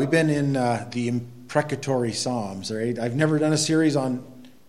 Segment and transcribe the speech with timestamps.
[0.00, 2.98] we've been in uh, the imprecatory Psalms, right?
[2.98, 4.24] I've never done a series on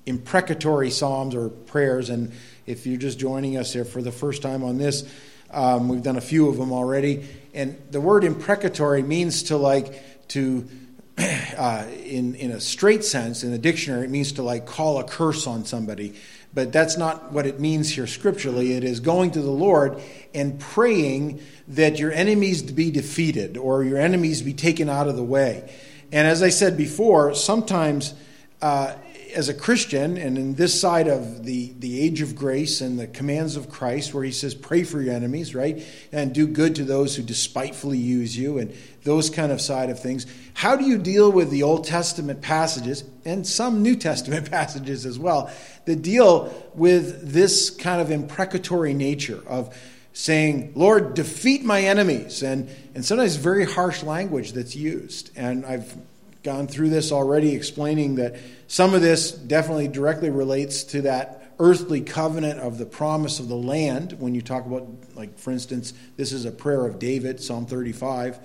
[0.06, 2.34] imprecatory Psalms or prayers, and
[2.66, 5.10] if you're just joining us here for the first time on this,
[5.52, 7.26] um, we've done a few of them already.
[7.54, 10.68] And the word imprecatory means to like, to,
[11.18, 15.06] uh, in, in a straight sense, in the dictionary, it means to like call a
[15.06, 16.14] curse on somebody.
[16.54, 18.74] But that's not what it means here scripturally.
[18.74, 20.02] It is going to the Lord
[20.34, 25.24] and praying that your enemies be defeated or your enemies be taken out of the
[25.24, 25.72] way.
[26.12, 28.14] And as I said before, sometimes
[28.62, 28.96] uh,
[29.34, 33.08] as a Christian, and in this side of the, the age of grace and the
[33.08, 35.84] commands of Christ, where he says, pray for your enemies, right?
[36.12, 38.74] And do good to those who despitefully use you, and
[39.04, 40.26] those kind of side of things.
[40.54, 45.18] How do you deal with the Old Testament passages, and some New Testament passages as
[45.18, 45.52] well,
[45.86, 49.76] that deal with this kind of imprecatory nature of
[50.14, 52.44] saying, Lord, defeat my enemies.
[52.44, 55.32] And, and sometimes very harsh language that's used.
[55.36, 55.96] And I've
[56.44, 58.36] gone through this already, explaining that
[58.72, 63.56] some of this definitely directly relates to that earthly covenant of the promise of the
[63.58, 64.14] land.
[64.14, 68.40] When you talk about, like, for instance, this is a prayer of David, Psalm 35,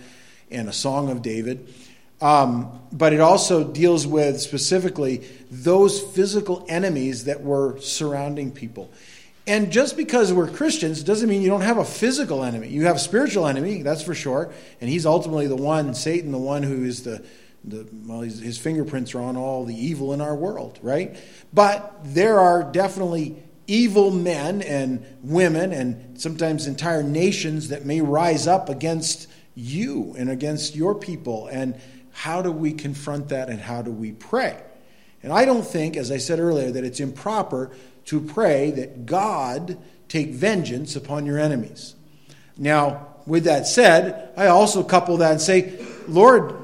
[0.50, 1.72] and a song of David.
[2.20, 8.90] Um, but it also deals with specifically those physical enemies that were surrounding people.
[9.46, 12.66] And just because we're Christians doesn't mean you don't have a physical enemy.
[12.66, 14.52] You have a spiritual enemy, that's for sure.
[14.80, 17.24] And he's ultimately the one, Satan, the one who is the,
[17.66, 21.16] the well, his fingerprints are on all the evil in our world, right?
[21.52, 28.46] But there are definitely evil men and women and sometimes entire nations that may rise
[28.46, 31.48] up against you and against your people.
[31.48, 31.80] And
[32.12, 34.62] how do we confront that and how do we pray?
[35.22, 37.72] And I don't think, as I said earlier, that it's improper
[38.06, 39.76] to pray that God
[40.08, 41.96] take vengeance upon your enemies.
[42.56, 46.54] Now, with that said, I also couple that and say, Lord,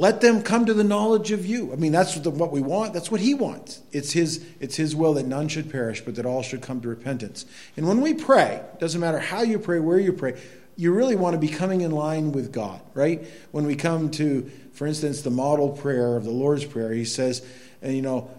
[0.00, 1.74] let them come to the knowledge of you.
[1.74, 2.94] I mean, that's what we want.
[2.94, 3.82] That's what He wants.
[3.92, 6.88] It's His, it's His will that none should perish, but that all should come to
[6.88, 7.44] repentance.
[7.76, 10.40] And when we pray, doesn't matter how you pray, where you pray,
[10.74, 13.26] you really want to be coming in line with God, right?
[13.50, 17.46] When we come to, for instance, the model prayer of the Lord's Prayer, He says,
[17.82, 18.30] and you know,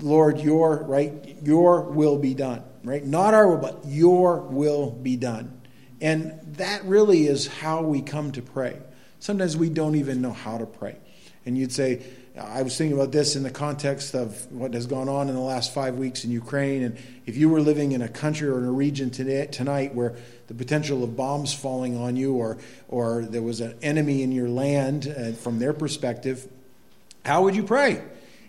[0.00, 3.04] Lord, your, right, your will be done, right?
[3.04, 5.60] Not our will, but your will be done.
[6.00, 8.78] And that really is how we come to pray.
[9.22, 10.96] Sometimes we don't even know how to pray.
[11.46, 12.02] And you'd say,
[12.36, 15.40] I was thinking about this in the context of what has gone on in the
[15.40, 16.82] last five weeks in Ukraine.
[16.82, 20.16] And if you were living in a country or in a region today, tonight where
[20.48, 24.48] the potential of bombs falling on you or, or there was an enemy in your
[24.48, 26.48] land uh, from their perspective,
[27.24, 28.02] how would you pray?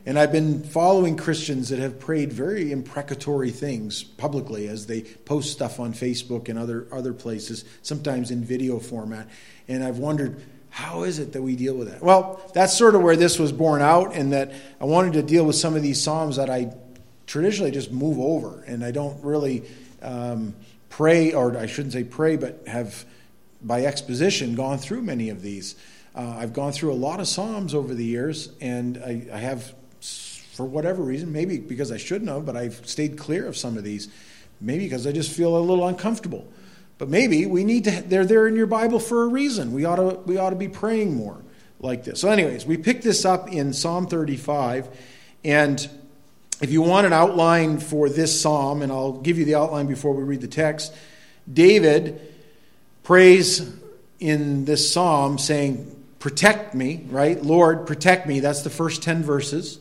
[0.08, 5.52] And I've been following Christians that have prayed very imprecatory things publicly as they post
[5.52, 9.30] stuff on Facebook and other, other places, sometimes in video format.
[9.68, 10.42] And I've wondered,
[10.74, 12.02] how is it that we deal with that?
[12.02, 14.52] Well, that's sort of where this was born out, and that
[14.82, 16.74] I wanted to deal with some of these Psalms that I
[17.28, 19.66] traditionally just move over, and I don't really
[20.02, 20.56] um,
[20.90, 23.06] pray, or I shouldn't say pray, but have
[23.62, 25.76] by exposition gone through many of these.
[26.16, 29.76] Uh, I've gone through a lot of Psalms over the years, and I, I have
[30.02, 33.84] for whatever reason, maybe because I shouldn't have, but I've stayed clear of some of
[33.84, 34.08] these.
[34.60, 36.48] Maybe because I just feel a little uncomfortable.
[36.98, 39.74] But maybe we need to, they're there in your Bible for a reason.
[39.74, 41.42] We ought to, we ought to be praying more
[41.80, 42.22] like this.
[42.22, 44.88] So, anyways, we pick this up in Psalm 35.
[45.44, 45.90] And
[46.62, 50.14] if you want an outline for this psalm, and I'll give you the outline before
[50.14, 50.94] we read the text,
[51.52, 52.22] David
[53.04, 53.70] prays
[54.20, 55.90] in this psalm saying,
[56.20, 57.44] Protect me, right?
[57.44, 58.40] Lord, protect me.
[58.40, 59.78] That's the first 10 verses.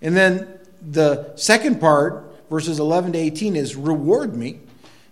[0.00, 0.48] And then
[0.80, 4.60] the second part, verses 11 to 18, is reward me.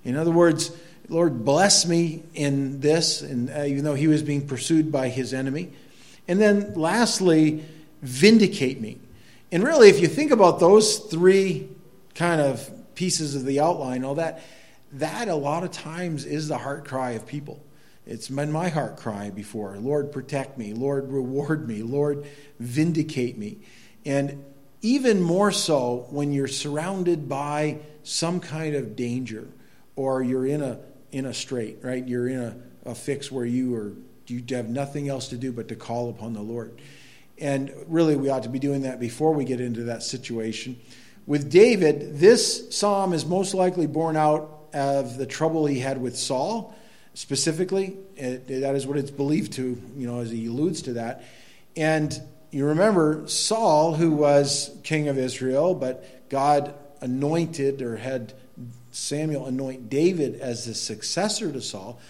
[0.06, 0.74] In other words,
[1.10, 5.34] Lord, bless me in this, and uh, even though he was being pursued by his
[5.34, 5.72] enemy.
[6.28, 7.64] And then lastly,
[8.00, 9.00] vindicate me.
[9.50, 11.68] And really, if you think about those three
[12.14, 14.40] kind of pieces of the outline, all that,
[14.92, 17.60] that a lot of times is the heart cry of people.
[18.06, 20.74] It's been my heart cry before Lord, protect me.
[20.74, 21.82] Lord, reward me.
[21.82, 22.24] Lord,
[22.60, 23.58] vindicate me.
[24.06, 24.44] And
[24.80, 29.48] even more so when you're surrounded by some kind of danger
[29.96, 30.78] or you're in a
[31.12, 32.06] in a strait right?
[32.06, 33.92] You're in a, a fix where you are
[34.26, 36.80] you have nothing else to do but to call upon the lord.
[37.38, 40.80] And really we ought to be doing that before we get into that situation.
[41.26, 46.16] With david this psalm is most likely born out of the trouble he had with
[46.16, 46.74] saul
[47.14, 47.96] specifically.
[48.16, 51.24] It, that is what it's believed to you know as he alludes to that.
[51.76, 52.18] And
[52.50, 58.34] you remember Saul, who was king of Israel, but God anointed or had
[58.90, 62.00] Samuel anoint David as the successor to Saul.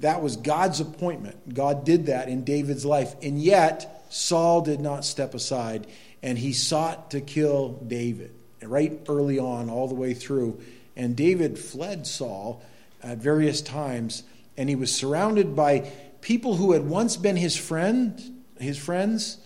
[0.00, 1.54] That was God's appointment.
[1.54, 3.14] God did that in David's life.
[3.22, 5.86] And yet, Saul did not step aside
[6.22, 10.60] and he sought to kill David right early on, all the way through.
[10.96, 12.62] And David fled Saul
[13.02, 14.22] at various times,
[14.56, 15.90] and he was surrounded by
[16.20, 19.38] people who had once been his friend, his friends,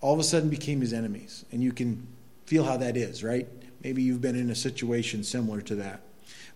[0.00, 1.44] all of a sudden became his enemies.
[1.52, 2.06] And you can
[2.46, 3.46] feel how that is, right?
[3.82, 6.00] Maybe you've been in a situation similar to that.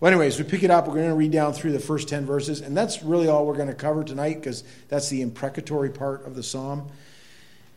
[0.00, 0.88] Well, anyways, we pick it up.
[0.88, 3.56] We're going to read down through the first 10 verses, and that's really all we're
[3.56, 6.88] going to cover tonight because that's the imprecatory part of the psalm.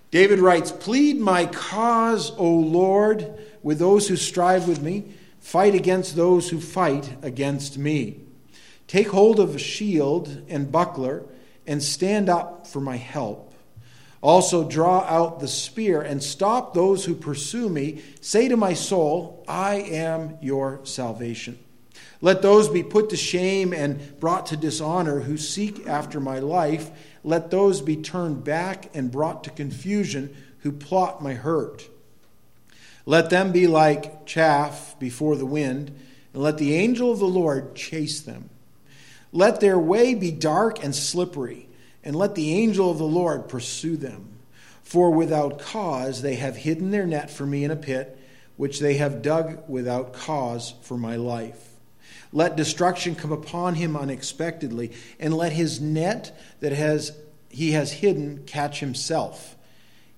[0.10, 3.30] David writes, Plead my cause, O Lord,
[3.62, 5.12] with those who strive with me.
[5.42, 8.22] Fight against those who fight against me.
[8.88, 11.26] Take hold of a shield and buckler,
[11.68, 13.54] and stand up for my help.
[14.22, 18.02] Also, draw out the spear and stop those who pursue me.
[18.22, 21.60] Say to my soul, I am your salvation.
[22.24, 26.90] Let those be put to shame and brought to dishonor who seek after my life.
[27.22, 31.86] Let those be turned back and brought to confusion who plot my hurt.
[33.06, 35.94] Let them be like chaff before the wind,
[36.34, 38.50] and let the angel of the Lord chase them.
[39.34, 41.68] Let their way be dark and slippery,
[42.06, 44.30] and let the angel of the Lord pursue them.
[44.82, 48.18] For without cause they have hidden their net for me in a pit,
[48.56, 51.73] which they have dug without cause for my life.
[52.34, 57.16] Let destruction come upon him unexpectedly, and let his net that has
[57.50, 59.56] he has hidden catch himself.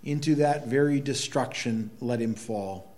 [0.02, 2.96] Into that very destruction let him fall.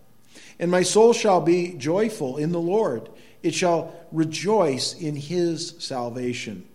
[0.59, 3.09] And my soul shall be joyful in the Lord.
[3.41, 6.67] It shall rejoice in his salvation.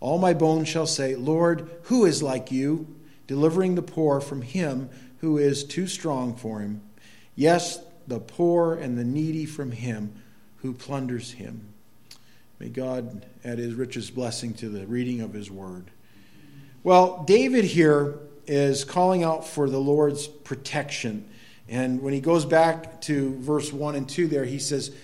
[0.00, 2.96] All my bones shall say, Lord, who is like you,
[3.26, 6.82] delivering the poor from him who is too strong for him?
[7.36, 10.14] Yes, the poor and the needy from him
[10.56, 11.73] who plunders him.
[12.60, 15.90] May God add his richest blessing to the reading of his word.
[16.82, 21.28] Well, David here is calling out for the Lord's protection.
[21.68, 24.94] And when he goes back to verse 1 and 2 there, he says,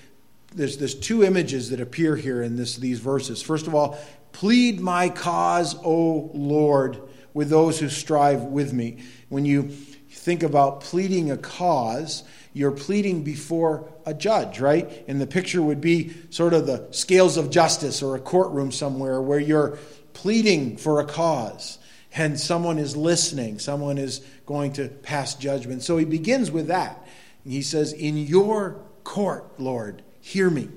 [0.55, 3.43] there's, there's two images that appear here in this, these verses.
[3.43, 3.99] First of all,
[4.33, 7.01] plead my cause, O Lord,
[7.35, 8.99] with those who strive with me.
[9.29, 15.05] When you think about pleading a cause, you're pleading before a judge, right?
[15.07, 19.21] And the picture would be sort of the scales of justice or a courtroom somewhere
[19.21, 19.79] where you're
[20.13, 21.79] pleading for a cause
[22.13, 25.83] and someone is listening, someone is going to pass judgment.
[25.83, 27.07] So he begins with that.
[27.45, 30.69] And he says, In your court, Lord, hear me.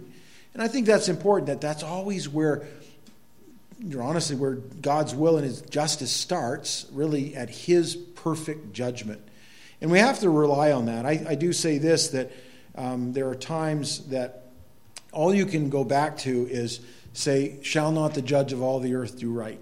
[0.53, 2.67] And I think that's important that that's always where
[3.79, 9.21] you're honestly where God's will and his justice starts, really at his perfect judgment.
[9.83, 11.05] And we have to rely on that.
[11.05, 12.31] I, I do say this that
[12.73, 14.45] um, there are times that
[15.11, 16.79] all you can go back to is
[17.11, 19.59] say, Shall not the judge of all the earth do right?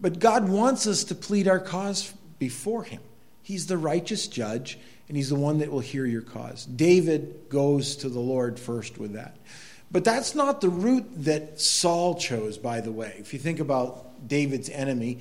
[0.00, 3.00] But God wants us to plead our cause before Him.
[3.44, 6.66] He's the righteous judge, and He's the one that will hear your cause.
[6.66, 9.36] David goes to the Lord first with that.
[9.88, 13.14] But that's not the route that Saul chose, by the way.
[13.20, 15.20] If you think about David's enemy,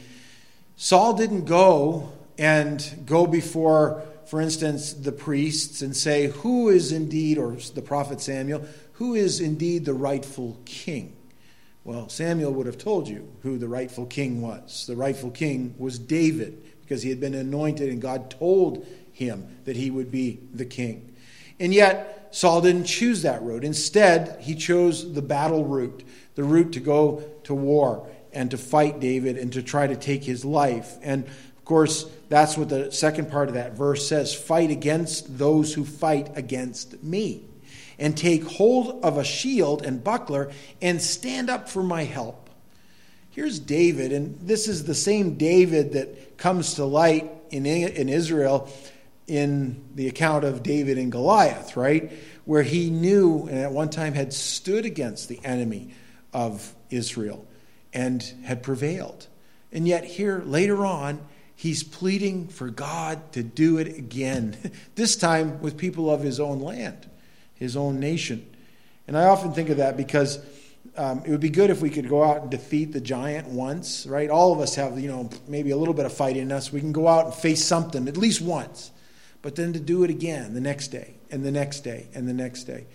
[0.75, 4.01] Saul didn't go and go before
[4.33, 9.39] for instance, the priests and say, Who is indeed, or the prophet Samuel, who is
[9.39, 11.15] indeed the rightful king?
[11.83, 14.88] Well, Samuel would have told you who the rightful king was.
[14.88, 19.75] The rightful king was David, because he had been anointed and God told him that
[19.75, 21.13] he would be the king.
[21.60, 23.63] And yet, Saul didn't choose that route.
[23.63, 26.03] Instead, he chose the battle route,
[26.34, 30.24] the route to go to war and to fight David and to try to take
[30.24, 30.98] his life.
[31.03, 31.27] And
[31.63, 35.86] of course, that's what the second part of that verse says fight against those who
[35.86, 37.46] fight against me,
[37.98, 40.51] and take hold of a shield and buckler,
[40.82, 42.50] and stand up for my help.
[43.29, 48.70] Here's David, and this is the same David that comes to light in, in Israel
[49.25, 52.12] in the account of David and Goliath, right?
[52.43, 55.93] Where he knew and at one time had stood against the enemy
[56.34, 57.48] of Israel
[57.93, 59.27] and had prevailed.
[59.72, 61.22] And yet, here later on,
[61.55, 64.55] he's pleading for God to do it again,
[64.95, 67.10] this time with people of his own land,
[67.55, 68.50] his own nation.
[69.07, 70.39] And I often think of that because
[70.95, 74.05] um, it would be good if we could go out and defeat the giant once,
[74.05, 74.29] right?
[74.29, 76.72] All of us have, you know, maybe a little bit of fight in us.
[76.72, 78.91] We can go out and face something at least once,
[79.41, 82.33] but then to do it again the next day, and the next day, and the
[82.33, 82.86] next day.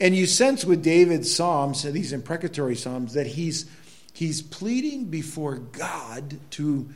[0.00, 3.66] And you sense with David's Psalms, these imprecatory Psalms, that he's,
[4.12, 6.88] he's pleading before God to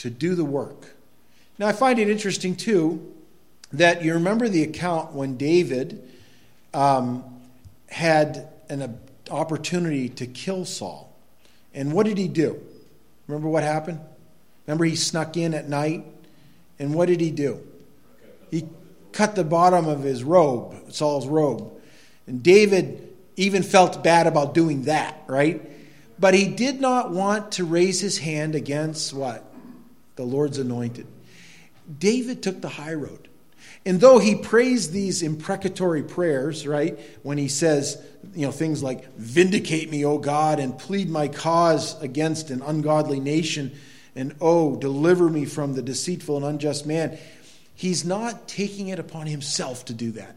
[0.00, 0.94] to do the work.
[1.58, 3.14] Now, I find it interesting, too,
[3.72, 6.08] that you remember the account when David
[6.72, 7.24] um,
[7.88, 8.98] had an
[9.30, 11.14] opportunity to kill Saul.
[11.74, 12.60] And what did he do?
[13.26, 14.00] Remember what happened?
[14.66, 16.04] Remember he snuck in at night
[16.80, 17.60] And what did he do?
[18.50, 18.66] He
[19.12, 21.70] cut the bottom of his robe, Saul's robe.
[22.26, 25.60] And David even felt bad about doing that, right?
[26.18, 29.44] But he did not want to raise his hand against what?
[30.20, 31.06] The Lord's anointed.
[31.98, 33.30] David took the high road.
[33.86, 37.96] And though he prays these imprecatory prayers, right, when he says,
[38.34, 43.18] you know, things like, Vindicate me, O God, and plead my cause against an ungodly
[43.18, 43.72] nation,
[44.14, 47.16] and oh, deliver me from the deceitful and unjust man,
[47.74, 50.36] he's not taking it upon himself to do that.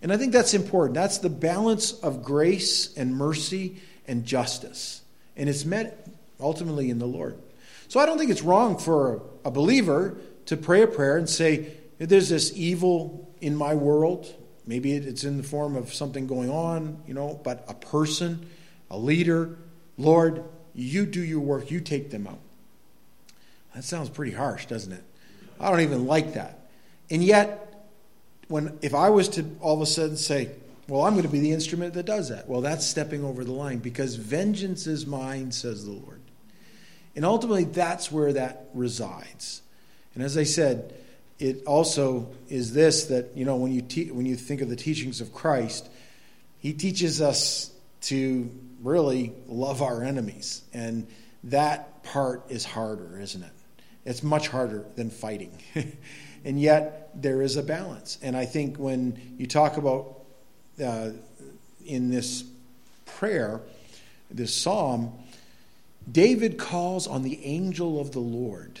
[0.00, 0.94] And I think that's important.
[0.94, 3.76] That's the balance of grace and mercy
[4.08, 5.02] and justice.
[5.36, 6.08] And it's met
[6.40, 7.38] ultimately in the Lord.
[7.92, 11.76] So I don't think it's wrong for a believer to pray a prayer and say,
[11.98, 14.34] there's this evil in my world.
[14.66, 18.48] Maybe it's in the form of something going on, you know, but a person,
[18.90, 19.58] a leader,
[19.98, 20.42] Lord,
[20.74, 22.38] you do your work, you take them out.
[23.74, 25.04] That sounds pretty harsh, doesn't it?
[25.60, 26.70] I don't even like that.
[27.10, 27.90] And yet,
[28.48, 30.48] when if I was to all of a sudden say,
[30.88, 32.48] well, I'm going to be the instrument that does that.
[32.48, 36.21] Well, that's stepping over the line because vengeance is mine, says the Lord.
[37.14, 39.62] And ultimately, that's where that resides.
[40.14, 40.94] And as I said,
[41.38, 44.76] it also is this that you know when you te- when you think of the
[44.76, 45.88] teachings of Christ,
[46.58, 47.70] he teaches us
[48.02, 48.50] to
[48.80, 51.06] really love our enemies, and
[51.44, 53.52] that part is harder, isn't it?
[54.04, 55.58] It's much harder than fighting,
[56.44, 58.18] and yet there is a balance.
[58.22, 60.20] And I think when you talk about
[60.82, 61.10] uh,
[61.84, 62.44] in this
[63.04, 63.60] prayer,
[64.30, 65.12] this psalm,
[66.10, 68.80] David calls on the angel of the Lord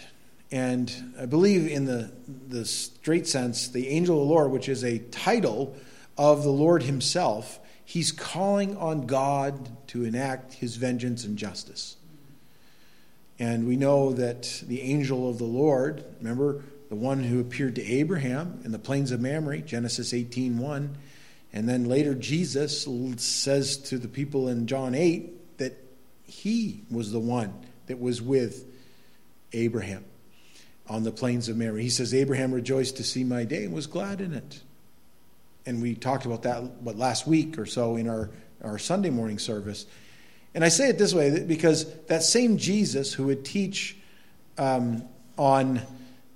[0.52, 4.84] and I believe, in the, the straight sense, the angel of the Lord, which is
[4.84, 5.74] a title
[6.18, 11.96] of the Lord himself, he's calling on God to enact his vengeance and justice.
[13.38, 17.84] And we know that the angel of the Lord, remember, the one who appeared to
[17.84, 20.90] Abraham in the plains of Mamre, Genesis 18:1,
[21.54, 22.86] and then later Jesus
[23.16, 25.41] says to the people in John 8 that
[26.32, 27.52] he was the one
[27.86, 28.64] that was with
[29.52, 30.02] Abraham
[30.88, 31.80] on the plains of Mamre.
[31.80, 34.60] He says, Abraham rejoiced to see my day and was glad in it.
[35.66, 38.30] And we talked about that what last week or so in our,
[38.64, 39.84] our Sunday morning service.
[40.54, 43.94] And I say it this way because that same Jesus who would teach
[44.56, 45.04] um,
[45.36, 45.82] on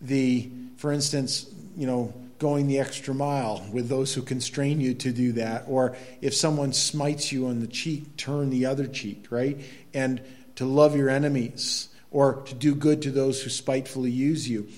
[0.02, 5.12] the, for instance, you know, going the extra mile with those who constrain you to
[5.12, 9.60] do that, or if someone smites you on the cheek, turn the other cheek, right?
[9.94, 10.20] And
[10.56, 14.68] to love your enemies or to do good to those who spitefully use you.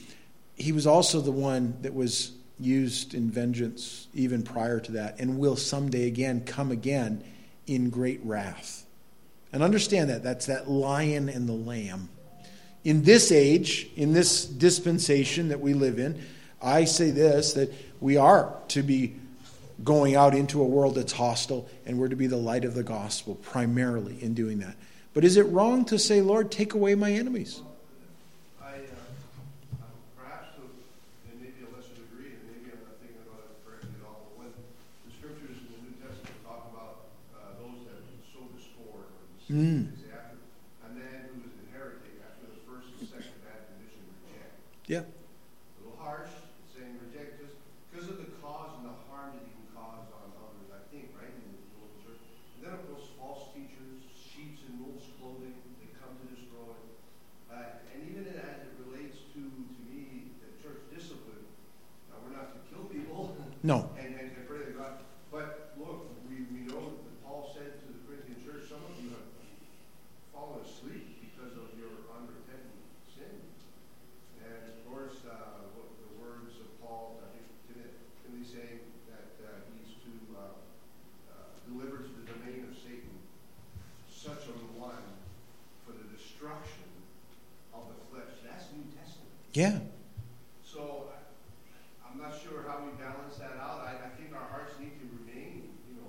[0.56, 5.38] He was also the one that was used in vengeance even prior to that and
[5.38, 7.22] will someday again come again
[7.66, 8.84] in great wrath.
[9.52, 12.08] And understand that that's that lion and the lamb.
[12.84, 16.20] In this age, in this dispensation that we live in,
[16.60, 19.14] I say this that we are to be
[19.84, 22.82] going out into a world that's hostile and we're to be the light of the
[22.82, 24.74] gospel primarily in doing that.
[25.14, 27.60] But is it wrong to say, Lord, take away my enemies?
[30.18, 32.74] Perhaps in maybe a lesser degree, and maybe I, uh, perhaps to maybe a lesser
[32.74, 35.58] degree, and maybe I'm not thinking about it correctly at all, but when the scriptures
[35.58, 36.94] in the New Testament talk about
[37.34, 38.02] uh, those that
[38.34, 39.90] sow discord or Mm.
[39.96, 40.36] is after
[40.86, 44.54] a man who is inheriting after the first and second bad condition reject.
[44.86, 45.02] Yeah.
[45.08, 46.30] A little harsh,
[46.76, 47.56] saying reject just
[47.90, 51.10] because of the cause and the harm that you can cause on others, I think,
[51.16, 52.20] right, in the local church.
[52.60, 56.76] And then, of course, false teachers, sheep in wolf's clothing, they come to destroy.
[57.48, 61.48] Uh, and even as it relates to, to me, the church discipline,
[62.12, 63.32] now we're not to kill people
[63.68, 63.84] No.
[64.00, 65.04] and, and to pray to God.
[65.28, 69.12] But look, we, we know that Paul said to the Corinthian church, some of you
[69.12, 69.28] have
[70.32, 72.80] fallen asleep because of your unrepentant
[73.12, 73.28] sin.
[74.40, 77.92] And of course, uh, what the words of Paul, I think Timothy,
[78.24, 78.80] Timothy saying
[79.12, 80.40] that uh, he's to uh,
[81.28, 83.20] uh, deliver to the domain of Satan
[84.08, 85.04] such a one
[85.84, 86.88] for the destruction
[87.76, 88.32] of the flesh.
[88.48, 89.28] That's New Testament.
[89.52, 89.84] Yeah.
[90.64, 91.16] So I-
[92.08, 93.84] I'm not sure how we balance that out.
[93.84, 96.08] I, I think our hearts need to remain, you know,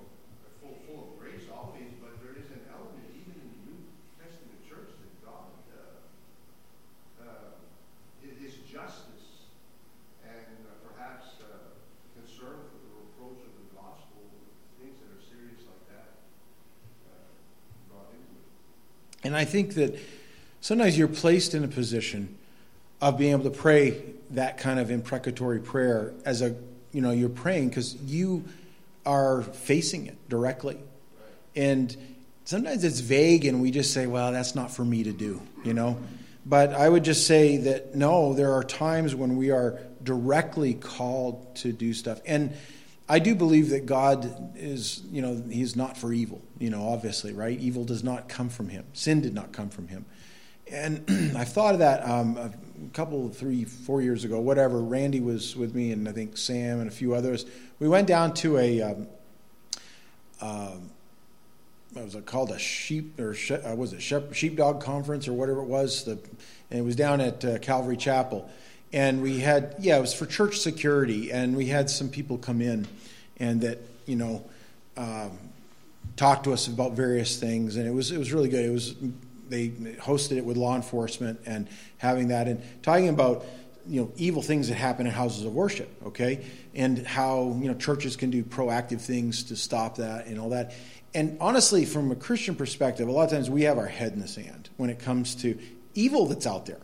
[0.58, 3.78] full, full of grace always, but there is an element even in the New
[4.16, 6.00] Testament church that God, uh,
[7.20, 7.52] uh,
[8.24, 9.44] i- is justice
[10.24, 11.76] and uh, perhaps uh,
[12.16, 14.24] concern for the reproach of the gospel,
[14.80, 16.10] things that are serious like that,
[17.12, 17.28] uh,
[17.92, 18.48] brought into it.
[19.28, 19.98] And I think that
[20.60, 22.36] sometimes you're placed in a position
[23.00, 26.54] of being able to pray that kind of imprecatory prayer as a,
[26.92, 28.44] you know, you're praying because you
[29.06, 30.78] are facing it directly.
[31.56, 31.96] And
[32.44, 35.74] sometimes it's vague and we just say, well, that's not for me to do, you
[35.74, 35.98] know.
[36.46, 41.54] But I would just say that no, there are times when we are directly called
[41.56, 42.20] to do stuff.
[42.26, 42.54] And
[43.10, 47.32] I do believe that God is, you know, He's not for evil, you know, obviously,
[47.32, 47.58] right?
[47.58, 50.04] Evil does not come from Him, sin did not come from Him.
[50.70, 51.04] And
[51.36, 52.52] I've thought of that um, a
[52.92, 54.80] couple, three, four years ago, whatever.
[54.80, 57.46] Randy was with me, and I think Sam and a few others.
[57.80, 59.06] We went down to a, um,
[60.40, 60.90] um,
[61.92, 62.52] what was it called?
[62.52, 66.04] A sheep, or uh, was it sheep, sheepdog conference or whatever it was?
[66.04, 66.12] The,
[66.70, 68.48] and it was down at uh, Calvary Chapel.
[68.92, 72.60] And we had, yeah, it was for church security, and we had some people come
[72.60, 72.86] in
[73.40, 74.44] and that, you know,
[74.96, 75.36] um,
[76.16, 78.64] talked to us about various things, and it was it was really good.
[78.64, 78.94] It was
[79.50, 81.68] they hosted it with law enforcement and
[81.98, 83.44] having that and talking about
[83.86, 86.44] you know evil things that happen in houses of worship okay?
[86.74, 90.72] And how you know churches can do proactive things to stop that and all that.
[91.12, 94.20] And honestly from a christian perspective a lot of times we have our head in
[94.20, 95.58] the sand when it comes to
[95.94, 96.80] evil that's out there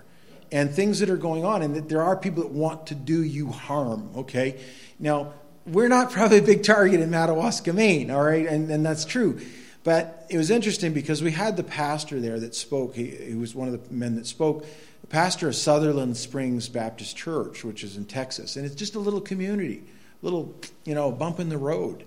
[0.51, 3.23] and things that are going on and that there are people that want to do
[3.23, 4.61] you harm okay?
[4.99, 5.35] Now
[5.67, 9.41] we're not probably a big target in madawaska maine all right and, and that's true
[9.87, 12.97] but it was interesting because we had the pastor there that spoke.
[12.97, 14.67] He, he, was one of the men that spoke.
[15.01, 18.57] The pastor of Sutherland Springs Baptist Church, which is in Texas.
[18.57, 19.85] And it's just a little community,
[20.21, 22.03] a little, you know, bump in the road.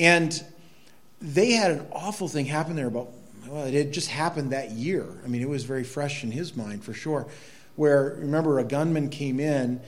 [0.00, 0.42] And
[1.20, 3.10] they had an awful thing happen there about,
[3.46, 5.06] well, it had just happened that year.
[5.22, 7.26] I mean, it was very fresh in his mind for sure.
[7.76, 9.82] Where, remember, a gunman came in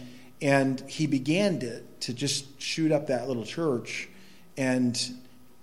[0.44, 4.08] and he began to, to just shoot up that little church.
[4.56, 4.96] And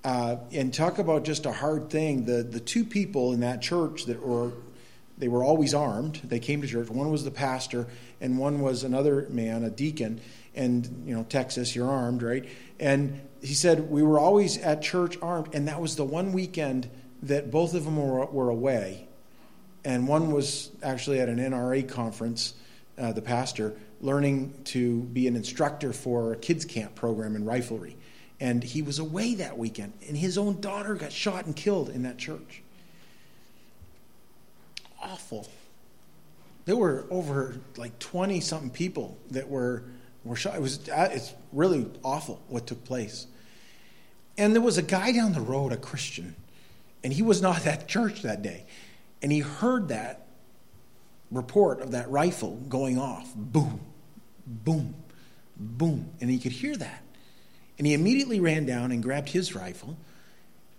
[0.04, 2.26] uh, and talk about just a hard thing.
[2.26, 4.52] The the two people in that church that were
[5.20, 6.20] they were always armed.
[6.24, 6.90] They came to church.
[6.90, 7.88] One was the pastor,
[8.20, 10.20] and one was another man, a deacon.
[10.56, 12.50] And you know, Texas, you're armed, right?
[12.80, 16.90] And he said we were always at church armed, and that was the one weekend
[17.22, 19.08] that both of them were, were away,
[19.86, 22.56] and one was actually at an NRA conference.
[22.98, 27.96] Uh, the pastor learning to be an instructor for a kids camp program in riflery
[28.42, 32.02] and he was away that weekend, and his own daughter got shot and killed in
[32.04, 32.64] that church.
[35.00, 35.48] Awful.
[36.66, 39.84] There were over like 20 something people that were,
[40.24, 40.56] were shot.
[40.56, 43.28] It was, uh, it's really awful what took place.
[44.40, 46.36] And there was a guy down the road, a Christian,
[47.04, 48.66] and he was not at church that day.
[49.22, 50.26] And he heard that
[51.30, 53.82] report of that rifle going off boom,
[54.46, 54.96] boom,
[55.58, 56.10] boom.
[56.20, 57.04] And he could hear that.
[57.78, 59.98] And he immediately ran down and grabbed his rifle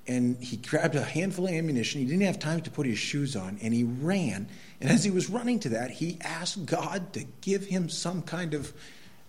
[0.06, 2.00] and he grabbed a handful of ammunition.
[2.00, 4.48] He didn't have time to put his shoes on and he ran.
[4.80, 8.54] And as he was running to that, he asked God to give him some kind
[8.54, 8.72] of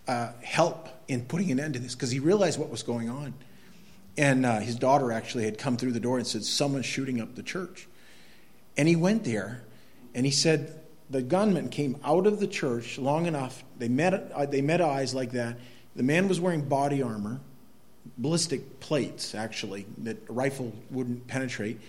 [0.08, 3.34] uh, help in putting an end to this because he realized what was going on.
[4.17, 7.36] And uh, his daughter actually had come through the door and said, Someone's shooting up
[7.36, 7.88] the church.
[8.78, 9.63] And he went there
[10.15, 10.80] and he said,
[11.13, 13.63] The gunman came out of the church long enough.
[13.78, 15.60] They met, uh, they met eyes like that.
[15.95, 17.39] The man was wearing body armor
[18.17, 21.80] ballistic plates, actually, that a rifle wouldn't penetrate.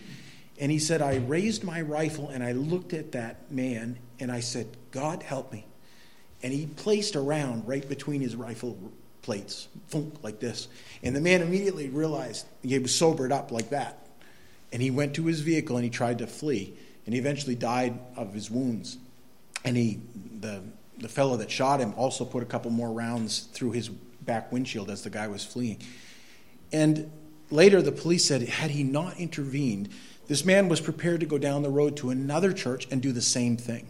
[0.61, 4.41] And he said, I raised my rifle and I looked at that man and I
[4.41, 5.67] said, God help me.
[6.43, 8.79] And he placed a round right between his rifle
[9.23, 10.69] plates, thunk, like this.
[11.03, 14.07] And the man immediately realized he was sobered up like that.
[14.71, 16.75] And he went to his vehicle and he tried to flee.
[17.07, 18.99] And he eventually died of his wounds.
[19.65, 20.01] And he,
[20.41, 20.63] the,
[20.99, 24.91] the fellow that shot him also put a couple more rounds through his back windshield
[24.91, 25.79] as the guy was fleeing.
[26.73, 27.11] And
[27.51, 29.89] later, the police said, had he not intervened,
[30.27, 33.23] this man was prepared to go down the road to another church and do the
[33.23, 33.87] same thing.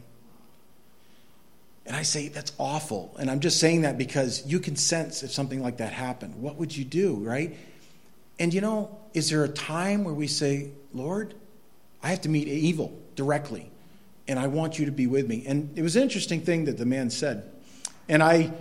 [1.86, 3.14] And I say, that's awful.
[3.18, 6.40] And I'm just saying that because you can sense if something like that happened.
[6.40, 7.56] What would you do, right?
[8.38, 11.34] And you know, is there a time where we say, Lord,
[12.02, 13.70] I have to meet evil directly,
[14.26, 15.44] and I want you to be with me?
[15.46, 17.50] And it was an interesting thing that the man said.
[18.08, 18.52] And I,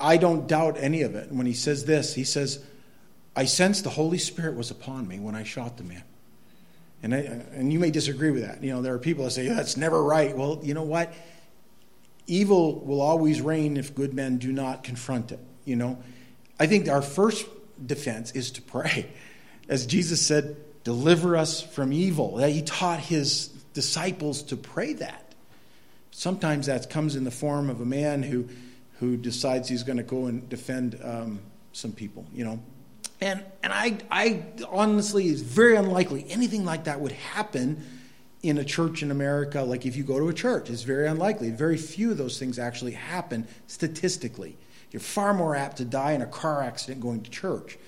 [0.00, 1.30] I don't doubt any of it.
[1.32, 2.62] When he says this, he says,
[3.36, 6.02] I sensed the Holy Spirit was upon me when I shot the man.
[7.02, 8.62] And, I, and you may disagree with that.
[8.62, 10.36] You know, there are people that say, that's never right.
[10.36, 11.12] Well, you know what?
[12.26, 15.38] Evil will always reign if good men do not confront it.
[15.64, 16.02] You know,
[16.58, 17.46] I think our first
[17.84, 19.06] defense is to pray.
[19.68, 22.36] As Jesus said, deliver us from evil.
[22.36, 25.36] That He taught his disciples to pray that.
[26.10, 28.48] Sometimes that comes in the form of a man who,
[28.98, 31.38] who decides he's going to go and defend um,
[31.72, 32.58] some people, you know,
[33.20, 37.84] and, and I, I honestly, it's very unlikely anything like that would happen
[38.42, 39.62] in a church in America.
[39.62, 41.50] Like if you go to a church, it's very unlikely.
[41.50, 44.56] Very few of those things actually happen statistically.
[44.90, 47.78] You're far more apt to die in a car accident going to church.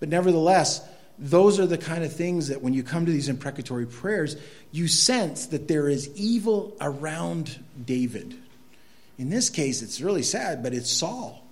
[0.00, 3.86] But nevertheless, those are the kind of things that when you come to these imprecatory
[3.86, 4.36] prayers,
[4.72, 8.36] you sense that there is evil around David.
[9.18, 11.44] In this case, it's really sad, but it's Saul.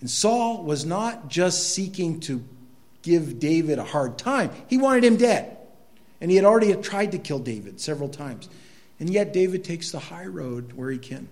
[0.00, 2.44] And Saul was not just seeking to
[3.02, 5.56] give David a hard time, he wanted him dead.
[6.20, 8.48] And he had already tried to kill David several times.
[8.98, 11.28] And yet, David takes the high road where he can.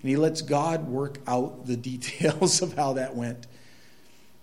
[0.00, 3.46] And he lets God work out the details of how that went.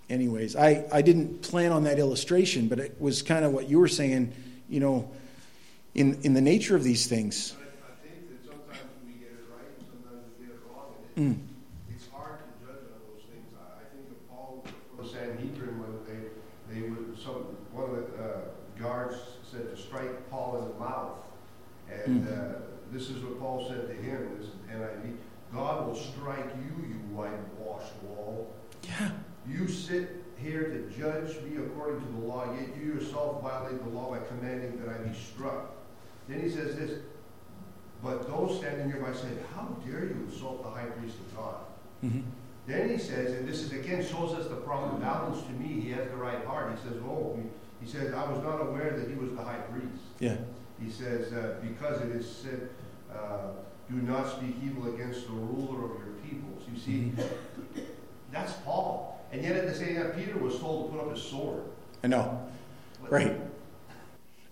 [0.10, 3.80] Anyways, I, I didn't plan on that illustration, but it was kind of what you
[3.80, 4.34] were saying,
[4.70, 5.10] you know,
[5.96, 7.56] in, in the nature of these things.
[7.58, 10.94] I think that sometimes we get it right sometimes we get it wrong.
[11.16, 11.96] And Mm.
[11.96, 13.48] it's hard to judge on those things.
[13.58, 14.64] I, I think of Paul
[15.02, 16.30] the Sanhedrin when they,
[16.70, 18.42] they would, some, one of the uh,
[18.80, 19.18] guards
[19.50, 21.18] said to strike Paul in the mouth.
[21.92, 22.60] And uh,
[22.92, 25.16] this is what Paul said to him, this is NIV,
[25.54, 28.54] God will strike you, you whitewashed wall.
[29.48, 33.90] You sit here to judge me according to the law, yet you yourself violate the
[33.90, 35.72] law by commanding that I be struck.
[36.28, 37.00] Then he says this,
[38.04, 41.56] but those standing nearby said, How dare you insult the high priest of God?
[42.02, 42.20] hmm
[42.68, 45.92] Then he says, and this is again shows us the proper balance to me, he
[45.92, 46.76] has the right heart.
[46.78, 47.40] He says, Oh,
[47.82, 50.04] he, says, I was not aware that he was the high priest.
[50.20, 50.38] Yeah.
[50.84, 52.70] He says, uh, because it is said,
[53.14, 53.52] uh,
[53.90, 56.64] do not speak evil against the ruler of your peoples.
[56.72, 57.12] You see,
[58.32, 59.15] that's Paul.
[59.32, 61.64] And yet at the same time, Peter was told to put up his sword.
[62.04, 62.48] I know.
[63.10, 63.36] Right.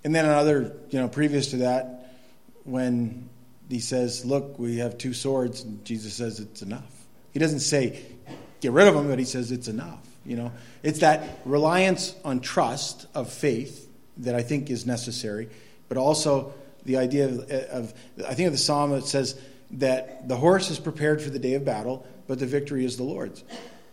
[0.04, 2.14] And then another, you know, previous to that,
[2.64, 3.30] when
[3.70, 7.06] he says, Look, we have two swords, and Jesus says it's enough.
[7.32, 8.02] He doesn't say,
[8.62, 10.00] Get rid of them, but he says it's enough.
[10.26, 10.52] You know,
[10.84, 15.50] it's that reliance on trust of faith that I think is necessary,
[15.90, 16.54] but also
[16.86, 17.94] the idea of, of
[18.28, 19.40] I think of the psalm that says
[19.72, 23.04] that the horse is prepared for the day of battle, but the victory is the
[23.04, 23.44] Lord's.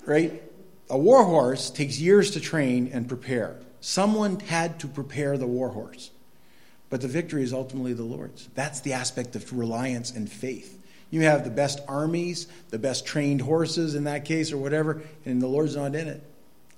[0.07, 0.43] Right?
[0.91, 3.57] A war horse takes years to train and prepare.
[3.81, 6.11] Someone had to prepare the war horse.
[6.91, 8.49] But the victory is ultimately the Lord's.
[8.55, 10.77] That's the aspect of reliance and faith.
[11.11, 15.41] You have the best armies, the best trained horses in that case, or whatever, and
[15.41, 16.23] the Lord's not in it.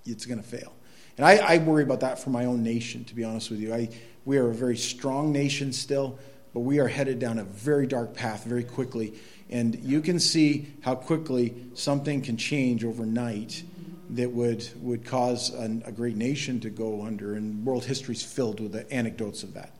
[0.05, 0.75] It's going to fail.
[1.17, 3.75] And I, I, worry about that for my own nation, to be honest with you.
[3.75, 3.91] I,
[4.25, 6.19] we are a very strong nation still,
[6.53, 9.15] but we are headed down a very dark path very quickly.
[9.51, 13.63] And you can see how quickly something can change overnight
[14.11, 17.35] that would, would cause an, a great nation to go under.
[17.35, 19.75] And world history is filled with the anecdotes of that,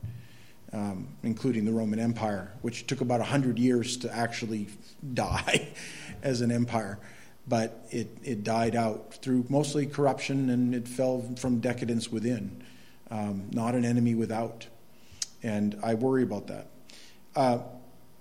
[0.71, 4.67] um, including the Roman Empire, which took about 100 years to actually
[5.13, 5.69] die
[6.23, 6.99] as an empire.
[7.47, 12.63] But it, it died out through mostly corruption and it fell from decadence within,
[13.11, 14.65] um, not an enemy without.
[15.41, 16.67] And I worry about that.
[17.35, 17.59] Uh,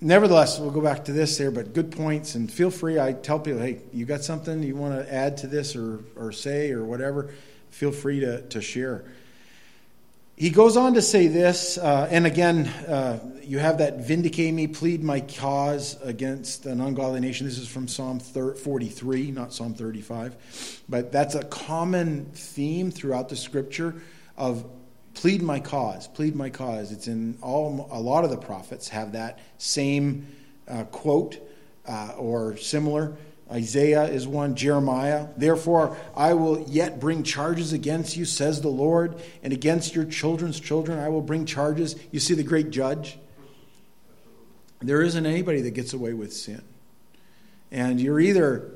[0.03, 2.35] nevertheless, we'll go back to this there, but good points.
[2.35, 5.47] And feel free, I tell people, hey, you got something you want to add to
[5.47, 7.33] this or, or say or whatever,
[7.71, 9.05] feel free to, to share.
[10.37, 14.67] He goes on to say this, uh, and again, uh, you have that vindicate me,
[14.67, 17.47] plead my cause against an ungodly nation.
[17.47, 20.83] This is from Psalm 43, not Psalm 35.
[20.89, 23.95] But that's a common theme throughout the scripture
[24.37, 24.65] of
[25.15, 26.93] plead my cause, plead my cause.
[26.93, 30.27] It's in all, a lot of the prophets have that same
[30.69, 31.39] uh, quote
[31.87, 33.17] uh, or similar.
[33.51, 35.29] Isaiah is one, Jeremiah.
[35.37, 40.59] Therefore, I will yet bring charges against you, says the Lord, and against your children's
[40.59, 41.97] children I will bring charges.
[42.11, 43.19] You see the great judge?
[44.81, 46.63] There isn't anybody that gets away with sin.
[47.71, 48.73] And you're either,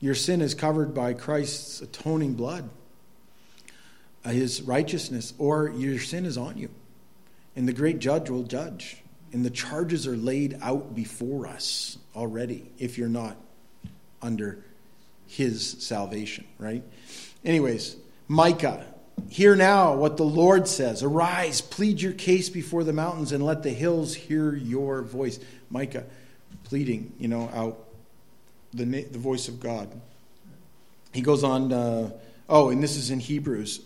[0.00, 2.68] your sin is covered by Christ's atoning blood,
[4.24, 6.68] his righteousness, or your sin is on you.
[7.56, 9.02] And the great judge will judge.
[9.32, 13.36] And the charges are laid out before us already if you're not
[14.20, 14.64] under
[15.26, 16.82] his salvation, right?
[17.44, 17.96] Anyways,
[18.28, 18.84] Micah,
[19.28, 21.02] hear now what the Lord says.
[21.02, 25.38] Arise, plead your case before the mountains, and let the hills hear your voice.
[25.70, 26.04] Micah,
[26.64, 27.78] pleading, you know, out
[28.74, 29.88] the, the voice of God.
[31.12, 32.10] He goes on, uh,
[32.48, 33.80] oh, and this is in Hebrews.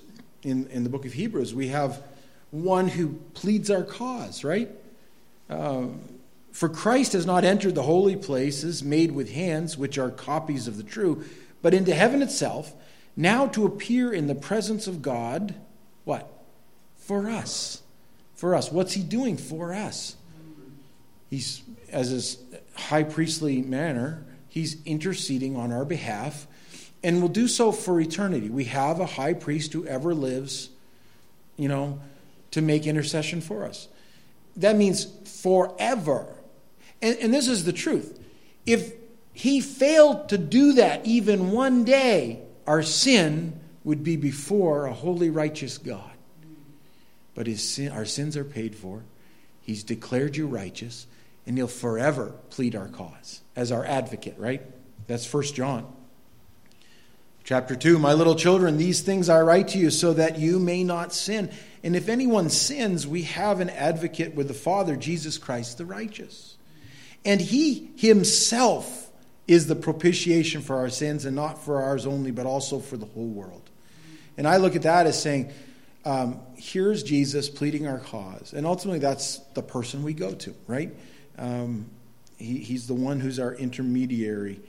[0.44, 2.02] In, in the book of Hebrews, we have
[2.50, 4.68] one who pleads our cause, right?
[5.48, 5.87] Uh,
[6.52, 10.76] for Christ has not entered the holy places made with hands, which are copies of
[10.76, 11.24] the true,
[11.62, 12.72] but into heaven itself,
[13.16, 15.54] now to appear in the presence of God.
[16.04, 16.30] What?
[16.96, 17.83] For us.
[18.35, 18.70] For us.
[18.70, 20.16] What's he doing for us?
[21.30, 22.38] He's, as his
[22.74, 26.46] high priestly manner, he's interceding on our behalf
[27.05, 28.49] and will do so for eternity.
[28.49, 30.71] We have a high priest who ever lives,
[31.57, 32.01] you know,
[32.53, 33.88] to make intercession for us.
[34.57, 35.05] That means
[35.43, 36.27] forever.
[37.03, 38.19] And, and, this is the truth.
[38.64, 38.95] If
[39.35, 45.29] he failed to do that even one day, our sin would be before a holy,
[45.29, 46.11] righteous God.
[47.35, 49.03] But his sin, our sins are paid for.
[49.61, 51.07] He's declared you righteous,
[51.47, 54.62] and he'll forever plead our cause as our advocate, right?
[55.07, 55.93] That's First John.
[57.44, 60.83] Chapter 2 My little children, these things I write to you so that you may
[60.83, 61.50] not sin.
[61.83, 66.57] And if anyone sins, we have an advocate with the Father, Jesus Christ the righteous.
[67.22, 69.11] And he himself
[69.46, 73.04] is the propitiation for our sins, and not for ours only, but also for the
[73.04, 73.68] whole world.
[74.38, 75.52] And I look at that as saying,
[76.07, 78.54] um, here's Jesus pleading our cause.
[78.54, 80.94] And ultimately, that's the person we go to, right?
[81.37, 81.90] Um,
[82.38, 84.62] he, he's the one who's our intermediary,